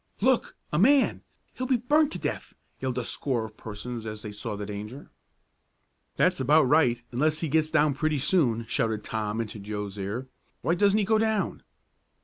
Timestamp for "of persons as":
3.45-4.23